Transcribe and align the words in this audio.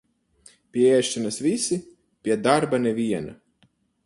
Pie 0.77 0.87
ēšanas 1.01 1.37
visi, 1.49 1.79
pie 2.25 2.39
darba 2.49 2.81
neviena. 2.89 3.39